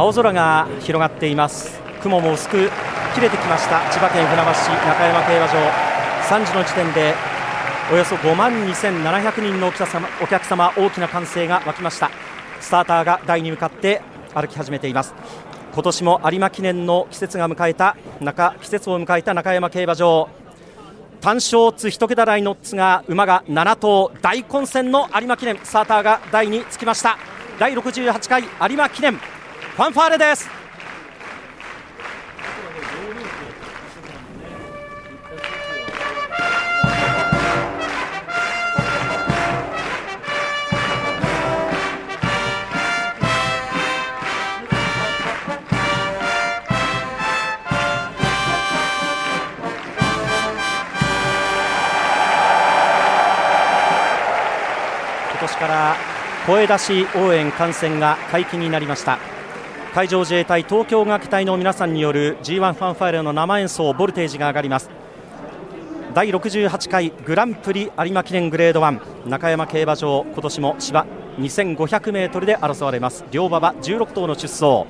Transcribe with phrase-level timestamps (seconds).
[0.00, 1.78] 青空が広がっています。
[2.00, 2.70] 雲も薄く
[3.14, 3.80] 切れてきました。
[3.92, 5.52] 千葉県船橋市中山競馬場。
[6.22, 7.14] 3時の時点で
[7.92, 12.10] およそ5万2700人のお客様お客様大きな歓声が沸きました。
[12.62, 14.00] スターターが台に向かって
[14.34, 15.12] 歩き始めています。
[15.74, 20.30] 今年も有馬記念の季節が迎えた中季節を迎えた中山競馬場。
[21.20, 25.58] 単勝津一桁台の津が馬が7頭大混戦の有馬記念。
[25.62, 27.18] スターターが台につきました。
[27.58, 29.20] 第68回有馬記念。
[29.80, 30.50] ファンファーレです。
[55.58, 55.96] から
[56.46, 59.39] 声出し応援観戦が解禁になりました。
[59.92, 64.88] 海上自衛隊東京学隊の皆さんによる G1 ファンファイルの生演奏ボルテージが上がります。
[66.14, 71.06] 第68回グランプリ有馬記念グレード1中山競馬場今年も芝
[71.38, 73.24] 2500m で争われます。
[73.32, 74.86] 両馬場16頭の出走。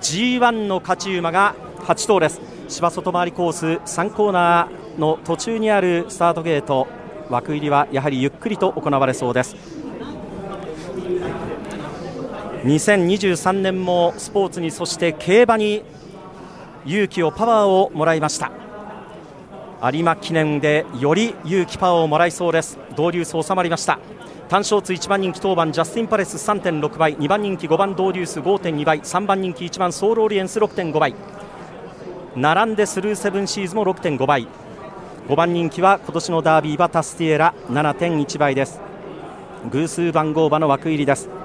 [0.00, 2.40] G1 の勝ち馬が8頭です。
[2.68, 6.88] 芝外回りコース3コーナーの途中にあるスタートゲート。
[7.28, 9.54] 枠入りはやはりゆっくりと行われそうです。
[12.64, 15.82] 2023年もスポーツにそして競馬に
[16.84, 18.50] 勇気をパワーをもらいました。
[19.92, 22.78] 有馬記念でより勇気パワーをもらいそうです。
[22.96, 24.00] ドウデュース収まりました。
[24.48, 27.16] 単勝通1番人気当番ジャスティンパレス3.6倍。
[27.16, 29.00] 2番人気5番ドウデュース5.2倍。
[29.00, 31.14] 3番人気1番ソウルオリエンス6.5倍。
[32.34, 34.48] 並んでスルーセブンシーズも6.5倍。
[35.28, 38.80] 5番人気は今年のダービー馬タスティエラ7.1倍です。
[39.70, 41.37] 偶数番号馬の枠入りです。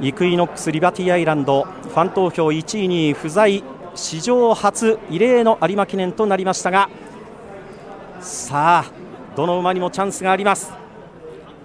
[0.00, 3.62] イクイノックスリバティアイランドファン投票1位に不在
[3.94, 6.88] 史上初異例の有馬記念となりましたが
[8.20, 9.00] さあ
[9.36, 10.72] どの馬にもチャンスがあります。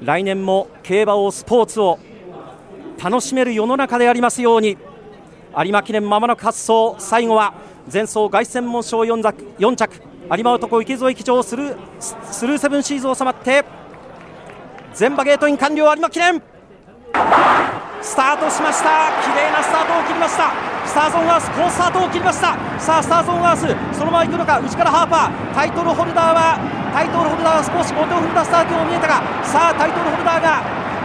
[0.01, 1.99] 来年も競馬をスポーツを
[3.03, 4.77] 楽しめる世の中でありますように。
[5.57, 6.95] 有馬記念まもなく発走。
[6.99, 7.53] 最後は
[7.91, 9.21] 前走凱旋門賞 4,
[9.75, 10.01] 着
[10.31, 13.65] 有馬男池添騎乗スルースルーセブンシーズ収まって
[14.93, 16.41] 全馬ゲートイン完了有馬記念。
[18.01, 19.11] スタートしました。
[19.23, 20.51] 綺麗なスタートを切りました。
[20.85, 22.55] スターゾーンアース好スタートを切りました。
[22.79, 24.59] さあスターゾーンアースそのまま行くのか。
[24.59, 25.55] 内からハーパー。
[25.55, 26.59] タイトルホルダーは
[26.93, 30.61] タイトルホルダーは少し後手を踏んだスタートを見えたがさあタイトルホルダーが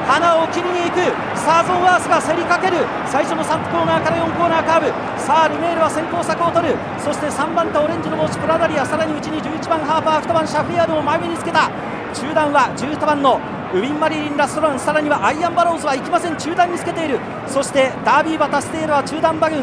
[0.07, 1.01] ハナを切りに行く。
[1.41, 2.85] サーゾンアースが競りかける。
[3.07, 4.93] 最初の3コーナーから4コーナーカーブ。
[5.17, 6.77] さあルメールは先行策を取る。
[6.99, 11.71] そして3番手オレンジの帽子プラダリアさらに内に11番ハーパー2番シャフリヤールも前目につけた。
[12.13, 13.41] 中段は11番の
[13.73, 16.35] ウインマリリンラストランさらにはアイアンバローズは行きません。
[16.37, 17.21] 中段につけている。
[17.47, 19.63] そしてダービー馬タスティエーラは中段馬群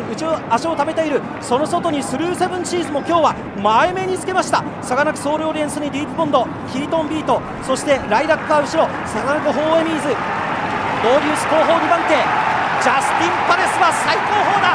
[0.50, 1.20] 足を溜めている。
[1.42, 4.64] その外にスルーセブンシーズも今日は前目につけました。
[4.82, 6.48] サガナクソールオリエンスにディープボンド。
[6.72, 7.42] ヒートオンビート。
[7.68, 8.88] そしてライラックカー後ろ。
[9.04, 10.08] サガナクホーエミーズ。
[11.04, 14.72] ドーリウス後方2番手ジャスティン・パレスは最高峰だ。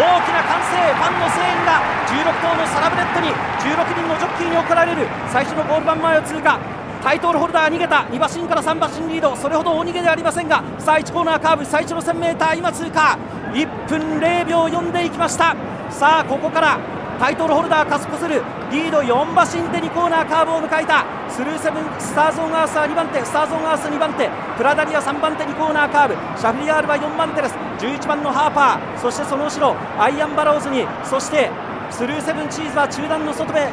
[0.24, 0.80] きな歓声。
[0.96, 1.84] ファンの声援が。
[2.08, 3.36] 16頭のサラブレッドに。
[3.60, 5.06] 16人のジョッキーに送られる。
[5.28, 6.58] 最初のゴール板前を通過。
[7.02, 8.06] タイトルホルダー逃げた。
[8.10, 9.36] 2馬身から3馬身リード。
[9.36, 11.64] それほど大逃げではありませんがさあ1コーナーカーブ。
[11.64, 13.18] 最初の 1000m 今通過。
[13.52, 15.54] 1分0秒4でいきました。
[15.90, 16.78] さあここから
[17.18, 18.42] タイトルホルダー加速する。
[18.70, 21.06] リード4馬身で2コーナーカーブを迎えた。
[21.30, 23.24] スルーセブンスターズオンアースは2番手。
[23.24, 24.28] スターズオンアース2番手。
[24.56, 25.44] プラダリア3番手。
[25.44, 26.14] 2コーナーカーブ。
[26.38, 27.54] シャフリヤールは4番手です。
[27.78, 28.98] 11番のハーパー。
[28.98, 30.86] そしてその後ろアイアンバローズに。
[31.04, 31.50] そして
[31.90, 33.70] スルーセブンチーズは中段の外目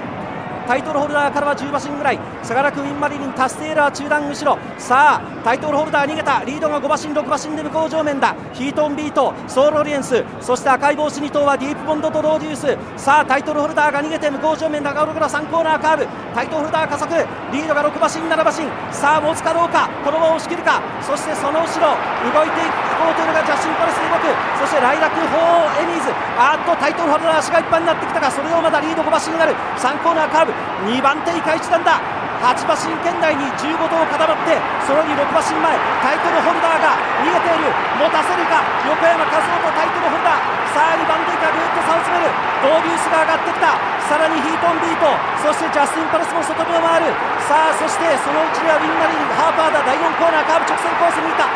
[0.67, 2.19] タイトルホルダーからは10馬身ぐらい。
[2.41, 4.57] 相良君ウィンマリリンタステーラー中段後ろ。
[4.77, 6.43] さあタイトルホルダー逃げた。
[6.43, 8.35] リードが5馬身6馬身で向こう上面だ。
[8.53, 10.23] ヒートンビートソールオリエンス。
[10.41, 12.77] そして赤い帽子2頭はディープボンドとローデュース。
[13.01, 16.07] さあタイトルホルダーが逃げて向こう正面長野から3コーナーカーブ。
[16.33, 17.11] タイトルホルダー加速。
[17.51, 18.93] リードが6馬身7馬身。
[18.93, 19.89] さあ持つかどうか。
[20.03, 20.81] このまま押し切るか。
[21.01, 21.95] そしてその後ろ
[22.31, 24.31] 動いていこうというのがジャスティンパレスで動く。
[24.59, 26.13] そしてライラク・ホーエミーズ。
[26.39, 29.53] あっとタイトルホルダー足がいっぱいになってきたがそれをまだリード5馬身になる。
[29.77, 30.52] 3コーナーカーブ。
[30.85, 32.01] 2番手以下1段だ。
[32.43, 36.91] 8馬身圏内に15頭固まってそれに6馬身前タイトルホルダーが
[37.23, 37.71] 逃げている。
[38.03, 40.75] 持たせるか横山和夫とタイトルホルダー。
[40.75, 42.35] さあ2番手以下ぐっと差を詰める。
[42.59, 43.79] ドービュースが上がってきた。
[44.03, 45.07] さらにヒートンビート
[45.39, 47.15] そしてジャスティン・パレスも外目を回る。
[47.47, 51.47] さあそしてそのうちにはウィンマリンハーパーだ第4コーナーカーブ直線コースにいた。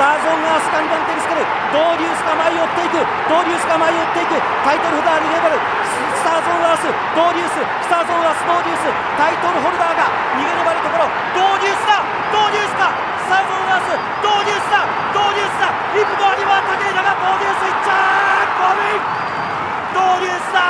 [0.00, 1.44] スターゾーンがスカ2番手につける
[1.76, 3.04] ドーリュースが前を追っていく。
[3.28, 4.40] ドーリュースが前を追っていく。
[4.64, 6.88] タイトルホルダーに粘るスターゾーンアース。
[6.88, 7.60] ドーデュース。
[7.60, 8.48] スターゾーンアース。
[8.48, 8.96] ドーデュース。
[9.20, 10.08] タイトルホルダーが
[10.40, 11.12] 逃げ粘るところ。
[11.36, 12.00] ドーデュースだ。
[12.32, 12.96] ドーデュースか。
[12.96, 14.00] スターゾーンアース。
[14.24, 14.88] ドーデュースだ。
[15.12, 15.68] ドーデュースだ。
[15.68, 17.68] 一歩有馬武井がドーデュース
[19.92, 20.64] ドーリュースだ。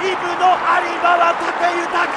[0.00, 2.08] イブの有馬は武豊。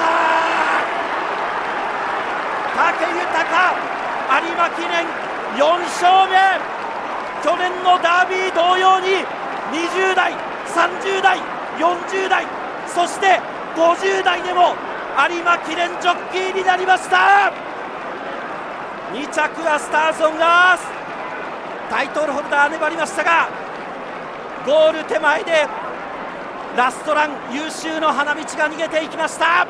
[2.80, 4.07] 武豊。
[4.28, 5.06] 有馬記念
[5.56, 6.36] 4勝目。
[7.42, 9.24] 去年のダービー同様に
[9.72, 10.32] 20代
[10.66, 11.38] 30代
[11.78, 12.44] 40代
[12.88, 13.40] そして
[13.76, 14.74] 50代でも
[15.30, 17.52] 有馬記念ジョッキーになりました。
[19.12, 20.86] 2着はスターゾンガース。
[21.88, 23.48] タイトルホルダー粘りましたが
[24.66, 25.66] ゴール手前で
[26.76, 29.66] ラストラン優秀の花道が逃げていきました。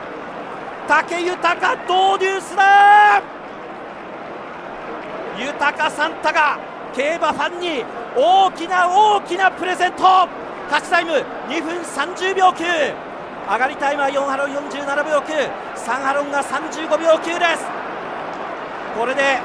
[0.88, 3.37] 武豊ドーデュースだ
[5.38, 6.58] 豊サンタが
[6.94, 7.84] 競馬ファンに
[8.16, 10.28] 大きな大きなプレゼント。
[10.68, 11.12] 勝ちタイム
[11.48, 12.64] 2分30秒9
[13.48, 17.64] 上がりタイムは4ハロン47秒9、3ハロンが35秒9です。
[18.98, 19.40] これで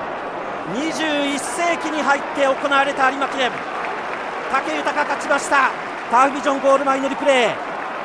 [0.75, 3.51] 21世紀に入って行われた有馬記念。
[3.51, 5.71] 武豊勝ちました。
[6.11, 7.55] ターフビジョンゴール前のリプレ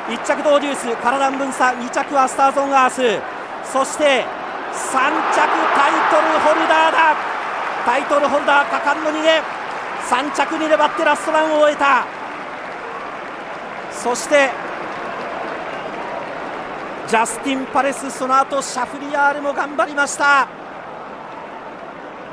[0.07, 0.15] ー。
[0.15, 3.19] 1着ドーデュースカラダン分差2着はスターゾーンアース。
[3.67, 4.23] そして
[4.71, 5.45] 3着
[5.75, 7.28] タイトルホルダーだ。
[7.89, 9.41] タイトルホルダー果敢の逃げ。
[10.11, 12.05] 3着に粘ってラストランを終えた。
[13.91, 14.51] そして
[17.07, 20.47] ジャスティン・パレスその後シャフリヤールも頑張りました。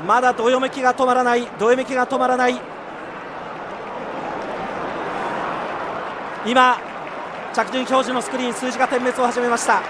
[0.05, 2.61] まだどよめきが止まらないどよめきが止まらない。
[6.45, 6.77] 今
[7.55, 9.81] 着順表示のスクリーン数字が点滅を始めました。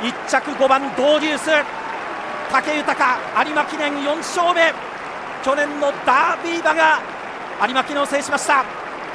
[0.00, 1.50] 1着5番ドーデュース。
[2.52, 4.91] 武豊有馬記念4勝目。
[5.42, 7.00] 去年のダービー馬が
[7.66, 8.64] 有馬記念を制しました。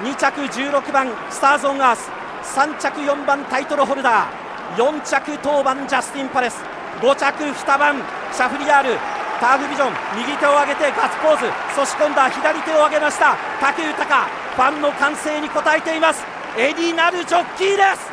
[0.03, 2.11] 2着16番スターズ・オン・アース。
[2.43, 4.75] 3着4番タイトルホルダー。
[4.75, 6.61] 4着当番ジャスティン・パレス。
[7.01, 7.95] 5着2番
[8.33, 8.97] シャフリヤール。
[9.39, 11.45] ターフビジョン右手を上げてガッツポーズ。
[11.75, 14.25] そして今度は左手を上げました武豊。
[14.55, 16.25] ファンの歓声に応えています。
[16.57, 18.09] エディナルジョッキーです。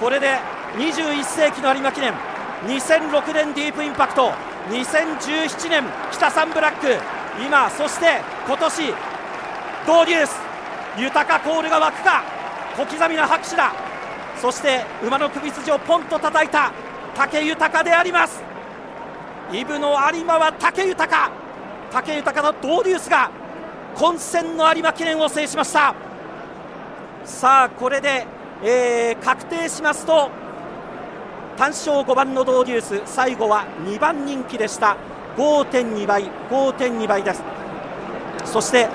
[0.00, 0.38] これで
[0.76, 2.14] 21世紀の有馬記念。
[2.64, 4.32] 2006年ディープインパクト。
[4.68, 6.86] 2017年北サンブラック。
[7.42, 8.94] 今そして今年
[9.86, 10.36] ドーデュース。
[10.98, 12.22] 豊かコールが湧くか。
[12.76, 13.72] 小刻みな拍手だ。
[14.40, 16.70] そして馬の首筋をポンと叩いた。
[17.16, 18.42] 武豊であります。
[19.52, 21.30] イブの有馬は武豊。
[21.90, 23.30] 武豊のドーデュースが
[23.94, 25.94] 混戦の有馬記念を制しました。
[27.24, 28.26] さあこれで、
[28.62, 30.30] えー、確定しますと
[31.58, 34.96] 単勝5番のドーデュース最後は2番人気でした。
[35.36, 37.42] 5.2倍5.2倍です。
[38.44, 38.88] そして、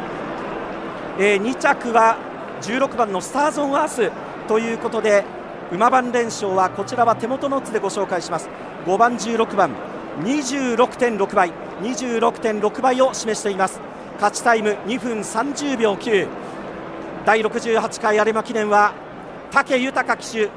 [1.19, 2.15] えー、2着は
[2.61, 4.11] 16番のスターズ・オン・アース
[4.47, 5.25] ということで
[5.73, 8.47] 馬番連勝はこちらは手元の図でご紹介します。
[8.85, 9.75] 5番16番
[10.21, 11.51] 26.6倍
[11.81, 13.81] 26.6倍を示しています。
[14.15, 16.27] 勝ちタイム2分30秒9
[17.25, 18.93] 第68回有馬記念は
[19.51, 20.49] 武豊騎手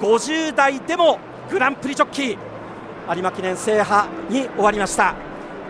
[0.00, 1.18] 50代でも
[1.50, 2.38] グランプリジョッキー
[3.14, 5.14] 有馬記念制覇に終わりました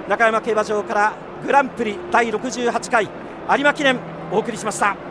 [0.08, 1.12] 中山競馬場から
[1.44, 3.10] グランプリ第68回有
[3.62, 3.98] 馬記念
[4.32, 5.05] お送りしました。